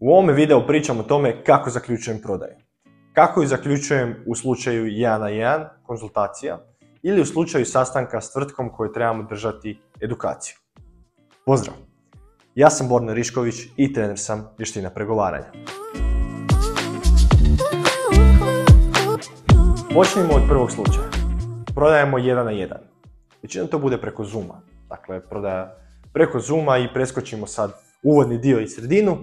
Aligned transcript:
U 0.00 0.10
ovome 0.10 0.32
videu 0.32 0.66
pričam 0.66 1.00
o 1.00 1.02
tome 1.02 1.44
kako 1.44 1.70
zaključujem 1.70 2.20
prodaju. 2.22 2.54
Kako 3.12 3.40
ju 3.42 3.46
zaključujem 3.46 4.14
u 4.26 4.34
slučaju 4.34 4.84
1 4.84 5.18
na 5.18 5.26
1 5.26 5.68
konzultacija 5.82 6.58
ili 7.02 7.20
u 7.20 7.24
slučaju 7.24 7.64
sastanka 7.64 8.20
s 8.20 8.32
tvrtkom 8.32 8.70
koju 8.72 8.92
trebamo 8.92 9.22
držati 9.22 9.80
edukaciju. 10.00 10.56
Pozdrav! 11.46 11.74
Ja 12.54 12.70
sam 12.70 12.88
Borna 12.88 13.12
Rišković 13.12 13.54
i 13.76 13.92
trener 13.92 14.18
sam 14.18 14.48
vještina 14.58 14.90
pregovaranja. 14.90 15.52
Počnimo 19.94 20.34
od 20.34 20.42
prvog 20.48 20.70
slučaja. 20.70 21.08
Prodajemo 21.74 22.18
1 22.18 22.44
na 22.44 22.52
1. 22.52 22.74
Većinom 23.42 23.68
to 23.68 23.78
bude 23.78 23.98
preko 23.98 24.24
Zuma. 24.24 24.60
Dakle, 24.88 25.20
prodaja 25.20 25.76
preko 26.12 26.40
Zuma 26.40 26.78
i 26.78 26.88
preskočimo 26.94 27.46
sad 27.46 27.72
uvodni 28.02 28.38
dio 28.38 28.60
i 28.60 28.68
sredinu 28.68 29.16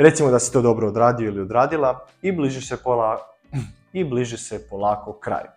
Recimo 0.00 0.30
da 0.30 0.38
si 0.38 0.52
to 0.52 0.62
dobro 0.62 0.88
odradio 0.88 1.28
ili 1.28 1.40
odradila 1.40 2.06
i 2.22 2.32
bliži 2.32 2.60
se, 2.60 2.76
pola, 2.84 3.18
i 3.92 4.04
bliži 4.04 4.36
se 4.36 4.68
polako 4.70 5.12
kraju. 5.12 5.48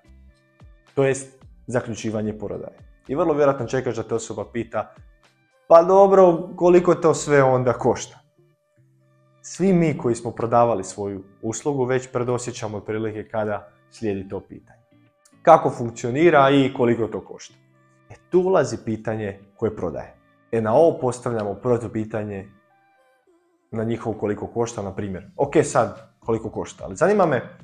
To 0.93 1.03
jest 1.03 1.43
zaključivanje 1.67 2.37
porodaje. 2.37 2.77
I 3.07 3.15
vrlo 3.15 3.33
vjerojatno 3.33 3.67
čekaš 3.67 3.95
da 3.95 4.03
te 4.03 4.15
osoba 4.15 4.45
pita 4.53 4.95
pa 5.67 5.83
dobro, 5.83 6.49
koliko 6.55 6.95
to 6.95 7.13
sve 7.13 7.43
onda 7.43 7.73
košta? 7.73 8.19
Svi 9.41 9.73
mi 9.73 9.97
koji 9.97 10.15
smo 10.15 10.31
prodavali 10.31 10.83
svoju 10.83 11.23
uslugu 11.41 11.85
već 11.85 12.11
predosjećamo 12.11 12.79
prilike 12.79 13.29
kada 13.29 13.69
slijedi 13.91 14.29
to 14.29 14.39
pitanje. 14.39 14.83
Kako 15.41 15.69
funkcionira 15.69 16.49
i 16.49 16.73
koliko 16.73 17.07
to 17.07 17.25
košta? 17.25 17.55
E 18.09 18.13
tu 18.29 18.39
ulazi 18.39 18.77
pitanje 18.85 19.39
koje 19.55 19.75
prodaje. 19.75 20.15
E 20.51 20.61
na 20.61 20.73
ovo 20.73 20.99
postavljamo 20.99 21.53
proto 21.53 21.89
pitanje 21.89 22.49
na 23.73 23.83
njihovo 23.83 24.17
koliko 24.19 24.47
košta, 24.47 24.81
na 24.81 24.95
primjer. 24.95 25.31
Ok, 25.37 25.53
sad 25.63 26.15
koliko 26.19 26.49
košta, 26.49 26.83
ali 26.85 26.95
zanima 26.95 27.25
me 27.25 27.57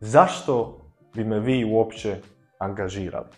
zašto 0.00 0.80
bi 1.14 1.24
me 1.24 1.40
vi 1.40 1.64
uopće 1.64 2.16
angažirali? 2.58 3.28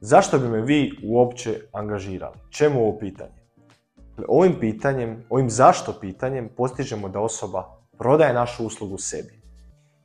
Zašto 0.00 0.38
bi 0.38 0.48
me 0.48 0.60
vi 0.60 0.92
uopće 1.04 1.60
angažirali? 1.72 2.34
Čemu 2.50 2.80
ovo 2.80 2.98
pitanje? 2.98 3.46
Dakle, 3.96 4.24
ovim 4.28 4.54
pitanjem, 4.60 5.24
ovim 5.30 5.50
zašto 5.50 5.92
pitanjem 6.00 6.48
postižemo 6.56 7.08
da 7.08 7.20
osoba 7.20 7.78
prodaje 7.98 8.34
našu 8.34 8.66
uslugu 8.66 8.98
sebi. 8.98 9.42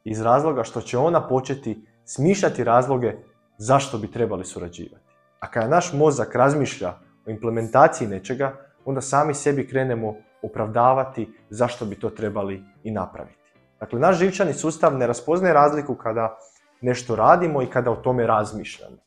Iz 0.04 0.22
razloga 0.22 0.64
što 0.64 0.82
će 0.82 0.98
ona 0.98 1.28
početi 1.28 1.86
smišljati 2.06 2.64
razloge 2.64 3.14
zašto 3.58 3.98
bi 3.98 4.12
trebali 4.12 4.46
surađivati. 4.46 5.06
A 5.40 5.52
kada 5.52 5.68
naš 5.68 5.94
mozak 5.94 6.36
razmišlja 6.36 6.94
o 7.28 7.32
implementaciji 7.32 8.08
nečega, 8.08 8.56
onda 8.86 9.02
sami 9.02 9.34
sebi 9.34 9.68
krenemo 9.68 10.16
opravdavati 10.52 11.34
zašto 11.50 11.86
bi 11.86 11.96
to 11.96 12.10
trebali 12.10 12.64
i 12.84 12.92
napraviti. 12.92 13.38
Dakle, 13.80 14.00
naš 14.00 14.18
živčani 14.20 14.54
sustav 14.54 14.98
ne 14.98 15.08
raspoznaje 15.08 15.54
razliku 15.54 15.96
kada 15.96 16.38
nešto 16.82 17.16
radimo 17.16 17.62
i 17.62 17.68
kada 17.68 17.92
o 17.92 17.96
tome 17.96 18.28
razmišljamo. 18.28 18.98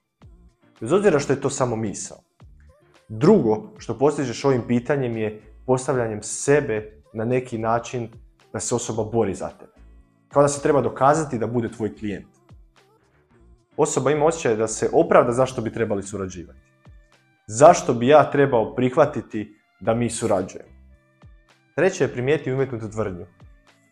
Bez 0.81 0.93
obzira 0.93 1.19
što 1.19 1.33
je 1.33 1.41
to 1.41 1.51
samo 1.51 1.77
misao. 1.77 2.19
Drugo 3.09 3.73
što 3.79 3.99
postižeš 3.99 4.45
ovim 4.45 4.63
pitanjem 4.67 5.17
je 5.17 5.43
postavljanjem 5.67 6.23
sebe 6.23 7.03
na 7.13 7.25
neki 7.25 7.59
način 7.59 8.09
da 8.53 8.61
se 8.61 8.75
osoba 8.75 9.05
bori 9.05 9.35
za 9.35 9.49
tebe. 9.49 9.73
Kao 10.29 10.43
da 10.43 10.49
se 10.49 10.63
treba 10.63 10.81
dokazati 10.81 11.39
da 11.39 11.47
bude 11.47 11.69
tvoj 11.69 11.97
klijent. 11.97 12.27
Osoba 13.77 14.11
ima 14.11 14.27
osjećaj 14.27 14.57
da 14.57 14.69
se 14.69 14.91
opravda 14.93 15.33
zašto 15.33 15.63
bi 15.63 15.73
trebali 15.73 16.03
surađivati. 16.03 16.61
Zašto 17.47 17.95
bi 17.95 18.09
ja 18.09 18.31
trebao 18.31 18.75
prihvatiti 18.75 19.57
da 19.81 19.95
mi 19.95 20.11
surađujemo? 20.11 20.75
Treće 21.75 22.05
je 22.05 22.13
primijeti 22.13 22.53
umjetnutu 22.53 22.91
tvrdnju. 22.91 23.27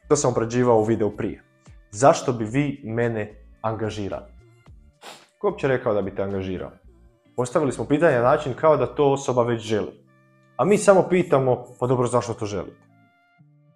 To 0.08 0.16
sam 0.16 0.30
obrađivao 0.30 0.78
u 0.78 0.84
videu 0.84 1.16
prije. 1.16 1.42
Zašto 1.90 2.32
bi 2.32 2.44
vi 2.44 2.80
mene 2.84 3.34
angažirali? 3.60 4.32
Ko 5.38 5.46
uopće 5.46 5.68
rekao 5.68 5.94
da 5.94 6.02
bi 6.02 6.14
te 6.14 6.22
angažirao? 6.22 6.70
Postavili 7.36 7.72
smo 7.72 7.84
pitanje 7.84 8.16
na 8.16 8.22
način 8.22 8.54
kao 8.54 8.76
da 8.76 8.94
to 8.94 9.12
osoba 9.12 9.42
već 9.42 9.62
želi. 9.62 9.92
A 10.56 10.64
mi 10.64 10.78
samo 10.78 11.06
pitamo, 11.08 11.64
pa 11.80 11.86
dobro, 11.86 12.06
zašto 12.06 12.34
to 12.34 12.46
želite? 12.46 12.82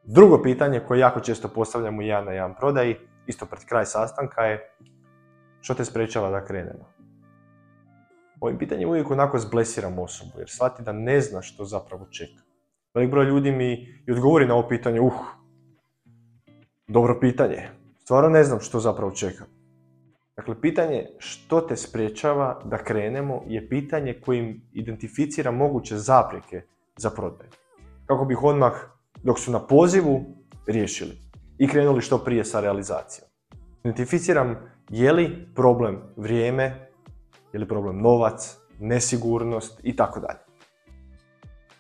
Drugo 0.05 0.43
pitanje 0.43 0.81
koje 0.81 1.01
jako 1.01 1.21
često 1.21 1.49
postavljamo 1.49 2.03
jedan 2.03 2.25
na 2.25 2.33
jedan 2.33 2.55
prodaji, 2.55 2.97
isto 3.27 3.47
pred 3.47 3.65
kraj 3.65 3.87
sastanka 3.87 4.43
je 4.45 4.71
što 5.61 5.75
te 5.75 5.85
sprečava 5.85 6.31
da 6.31 6.45
krenemo? 6.45 6.93
Ovim 8.41 8.59
pitanjem 8.59 8.89
uvijek 8.89 9.11
onako 9.11 9.39
zblesiramo 9.39 10.03
osobu 10.03 10.39
jer 10.39 10.51
shvati 10.51 10.83
da 10.83 10.93
ne 10.93 11.21
zna 11.21 11.43
što 11.43 11.65
zapravo 11.65 12.07
čeka. 12.11 12.43
Velik 12.97 13.11
broj 13.11 13.25
ljudi 13.25 13.53
mi 13.53 13.73
i 14.07 14.13
odgovori 14.13 14.47
na 14.47 14.55
ovo 14.55 14.69
pitanje, 14.69 15.01
uh, 15.01 15.13
dobro 16.89 17.19
pitanje. 17.21 17.69
Stvarno 17.99 18.29
ne 18.29 18.45
znam 18.45 18.61
što 18.61 18.81
zapravo 18.81 19.11
čekam. 19.13 19.47
Dakle, 20.37 20.61
pitanje 20.61 21.07
što 21.19 21.61
te 21.61 21.77
spriječava 21.77 22.61
da 22.65 22.79
krenemo 22.79 23.43
je 23.47 23.69
pitanje 23.69 24.21
kojim 24.25 24.63
identificira 24.73 25.51
moguće 25.51 25.97
zapreke 25.97 26.63
za 26.97 27.11
prodaju. 27.11 27.51
Kako 28.07 28.25
bih 28.25 28.43
odmah, 28.43 28.73
dok 29.23 29.39
su 29.39 29.53
na 29.53 29.67
pozivu, 29.67 30.25
riješili 30.67 31.17
i 31.59 31.69
krenuli 31.69 32.01
što 32.01 32.19
prije 32.19 32.45
sa 32.45 32.61
realizacijom. 32.61 33.29
Identificiram 33.85 34.57
je 34.91 35.13
li 35.13 35.49
problem 35.55 36.03
vrijeme, 36.17 36.91
je 37.53 37.61
li 37.61 37.69
problem 37.69 38.01
novac, 38.03 38.57
nesigurnost 38.81 39.81
i 39.83 39.97
tako 39.97 40.21
dalje. 40.21 40.39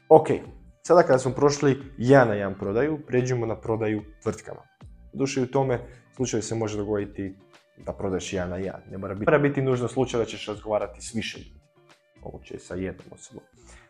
Ok, 0.08 0.28
Sada 0.86 1.02
kada 1.02 1.18
smo 1.18 1.32
prošli 1.32 1.82
jedan 1.98 2.28
na 2.28 2.34
jedan 2.34 2.54
prodaju, 2.54 2.98
pređemo 3.06 3.46
na 3.46 3.56
prodaju 3.60 4.02
tvrtkama. 4.22 4.60
Duše 5.12 5.42
u 5.42 5.46
tome 5.46 5.80
slučaju 6.16 6.42
se 6.42 6.54
može 6.54 6.78
dogoditi 6.78 7.34
da 7.86 7.92
prodaješ 7.92 8.32
jedan 8.32 8.50
na 8.50 8.56
jedan. 8.56 8.82
Ne 8.90 8.98
mora 8.98 9.14
biti, 9.14 9.30
mora 9.30 9.38
biti 9.38 9.62
nužno 9.62 9.88
slučaj 9.88 10.20
da 10.20 10.26
ćeš 10.26 10.46
razgovarati 10.46 11.02
s 11.02 11.14
više 11.14 11.38
ljudi. 11.38 11.60
Moguće 12.22 12.54
je 12.54 12.60
sa 12.60 12.74
jednom 12.74 13.06
osobom 13.12 13.42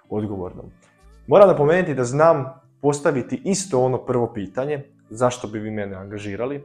odgovornom. 0.09 0.71
Moram 1.27 1.49
napomenuti 1.49 1.95
da 1.95 2.05
znam 2.05 2.45
postaviti 2.83 3.43
isto 3.45 3.81
ono 3.81 4.07
prvo 4.07 4.33
pitanje, 4.33 4.85
zašto 5.11 5.49
bi 5.49 5.59
vi 5.59 5.71
mene 5.71 5.97
angažirali, 5.97 6.65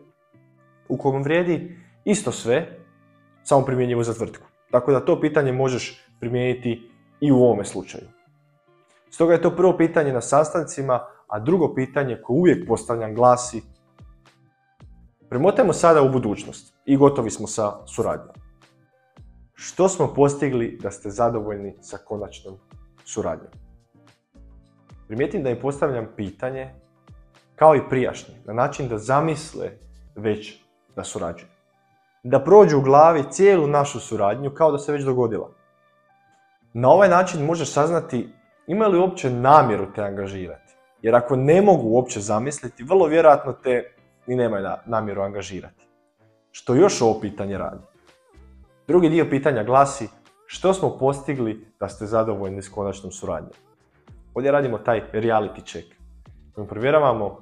u 0.89 0.97
kojem 0.97 1.23
vrijedi 1.23 1.77
isto 2.05 2.31
sve, 2.31 2.77
samo 3.43 3.65
primjenjivo 3.65 4.03
za 4.03 4.13
tvrtku. 4.13 4.47
Tako 4.71 4.91
da 4.91 5.05
to 5.05 5.21
pitanje 5.21 5.51
možeš 5.51 6.05
primijeniti 6.19 6.89
i 7.21 7.31
u 7.31 7.35
ovome 7.35 7.65
slučaju. 7.65 8.20
Stoga 9.13 9.33
je 9.33 9.41
to 9.41 9.55
prvo 9.55 9.77
pitanje 9.77 10.13
na 10.13 10.21
sastancima, 10.21 10.99
a 11.27 11.39
drugo 11.39 11.73
pitanje 11.75 12.21
koje 12.23 12.37
uvijek 12.37 12.67
postavljam 12.67 13.15
glasi 13.15 13.61
Premotajmo 15.31 15.73
sada 15.73 16.01
u 16.01 16.09
budućnost 16.09 16.73
i 16.85 16.97
gotovi 16.97 17.31
smo 17.31 17.47
sa 17.47 17.85
suradnjom. 17.87 18.35
Što 19.53 19.89
smo 19.89 20.13
postigli 20.13 20.77
da 20.81 20.91
ste 20.91 21.09
zadovoljni 21.09 21.75
sa 21.81 21.97
konačnom 21.97 22.57
suradnjom? 23.05 23.51
Primijetim 25.07 25.43
da 25.43 25.49
im 25.49 25.59
postavljam 25.61 26.07
pitanje 26.15 26.73
kao 27.55 27.75
i 27.75 27.89
prijašnje, 27.89 28.35
na 28.45 28.53
način 28.53 28.87
da 28.87 28.97
zamisle 28.97 29.69
već 30.15 30.63
da 30.95 31.03
surađuju. 31.03 31.49
Da 32.23 32.43
prođu 32.43 32.77
u 32.77 32.81
glavi 32.81 33.23
cijelu 33.29 33.67
našu 33.67 33.99
suradnju 33.99 34.51
kao 34.51 34.71
da 34.71 34.77
se 34.77 34.91
već 34.91 35.03
dogodila. 35.03 35.49
Na 36.73 36.89
ovaj 36.89 37.09
način 37.09 37.45
možeš 37.45 37.71
saznati 37.71 38.29
imaju 38.67 38.91
li 38.91 38.99
uopće 38.99 39.29
namjeru 39.29 39.93
te 39.95 40.03
angažirati? 40.03 40.73
Jer 41.01 41.15
ako 41.15 41.35
ne 41.35 41.61
mogu 41.61 41.87
uopće 41.87 42.19
zamisliti, 42.19 42.83
vrlo 42.83 43.05
vjerojatno 43.05 43.53
te 43.53 43.95
ni 44.27 44.35
nemaju 44.35 44.67
namjeru 44.85 45.21
angažirati. 45.21 45.87
Što 46.51 46.75
još 46.75 47.01
ovo 47.01 47.19
pitanje 47.19 47.57
radi? 47.57 47.83
Drugi 48.87 49.09
dio 49.09 49.27
pitanja 49.29 49.63
glasi 49.63 50.07
što 50.45 50.73
smo 50.73 50.97
postigli 50.97 51.67
da 51.79 51.89
ste 51.89 52.05
zadovoljni 52.05 52.61
s 52.61 52.69
konačnom 52.69 53.11
suradnjom? 53.11 53.53
Ovdje 54.33 54.51
radimo 54.51 54.77
taj 54.77 55.01
reality 55.13 55.65
check 55.65 56.01
kojim 56.53 56.67
provjeravamo 56.67 57.41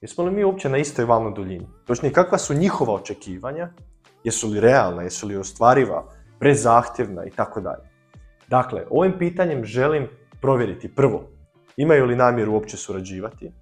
jesmo 0.00 0.24
li 0.24 0.30
mi 0.30 0.44
uopće 0.44 0.68
na 0.68 0.78
istoj 0.78 1.04
valnoj 1.04 1.32
duljini. 1.32 1.66
Točnije, 1.86 2.12
kakva 2.12 2.38
su 2.38 2.54
njihova 2.54 2.94
očekivanja, 2.94 3.68
jesu 4.24 4.48
li 4.48 4.60
realna, 4.60 5.02
jesu 5.02 5.26
li 5.26 5.36
ostvariva, 5.36 6.04
prezahtjevna 6.38 7.24
i 7.24 7.30
tako 7.30 7.60
dalje. 7.60 7.90
Dakle, 8.48 8.86
ovim 8.90 9.18
pitanjem 9.18 9.64
želim 9.64 10.08
provjeriti 10.40 10.94
prvo, 10.94 11.30
imaju 11.76 12.06
li 12.06 12.16
namjeru 12.16 12.52
uopće 12.52 12.76
surađivati, 12.76 13.52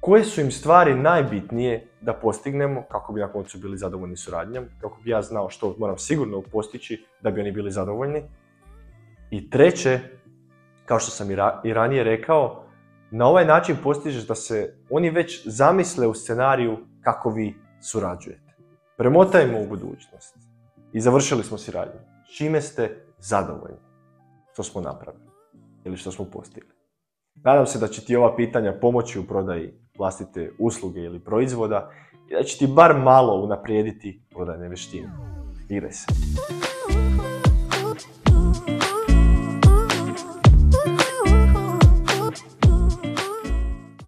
koje 0.00 0.24
su 0.24 0.40
im 0.40 0.50
stvari 0.50 0.94
najbitnije 0.94 1.88
da 2.00 2.12
postignemo 2.12 2.82
kako 2.90 3.12
bi 3.12 3.20
na 3.20 3.32
koncu 3.32 3.58
bili 3.58 3.78
zadovoljni 3.78 4.16
suradnjom, 4.16 4.64
kako 4.80 5.00
bi 5.04 5.10
ja 5.10 5.22
znao 5.22 5.50
što 5.50 5.76
moram 5.78 5.98
sigurno 5.98 6.42
postići 6.52 7.04
da 7.20 7.30
bi 7.30 7.40
oni 7.40 7.52
bili 7.52 7.70
zadovoljni. 7.70 8.22
I 9.30 9.50
treće, 9.50 10.00
kao 10.86 10.98
što 10.98 11.10
sam 11.10 11.30
i 11.64 11.72
ranije 11.72 12.04
rekao, 12.04 12.64
na 13.10 13.26
ovaj 13.26 13.44
način 13.44 13.76
postižeš 13.82 14.26
da 14.26 14.34
se 14.34 14.74
oni 14.90 15.10
već 15.10 15.46
zamisle 15.46 16.06
u 16.06 16.14
scenariju 16.14 16.78
kako 17.00 17.30
vi 17.30 17.54
surađujete. 17.82 18.56
Premotajmo 18.96 19.60
u 19.60 19.66
budućnost 19.66 20.36
i 20.92 21.00
završili 21.00 21.44
smo 21.44 21.58
suradnju. 21.58 22.00
Čime 22.36 22.60
ste 22.60 23.04
zadovoljni? 23.18 23.78
Što 24.52 24.62
smo 24.62 24.80
napravili? 24.80 25.31
Ili 25.84 25.96
što 25.96 26.12
smo 26.12 26.24
postigli. 26.24 26.70
Nadam 27.34 27.66
se 27.66 27.78
da 27.78 27.88
će 27.88 28.04
ti 28.04 28.16
ova 28.16 28.36
pitanja 28.36 28.78
pomoći 28.80 29.18
u 29.18 29.26
prodaji 29.26 29.72
vlastite 29.98 30.52
usluge 30.58 31.00
ili 31.00 31.20
proizvoda 31.20 31.90
i 32.30 32.34
da 32.34 32.42
će 32.42 32.58
ti 32.58 32.66
bar 32.66 32.98
malo 32.98 33.34
unaprijediti 33.34 34.22
prodajne 34.30 34.68
vještine. 34.68 35.10
Igraj 35.68 35.92
se. 35.92 36.06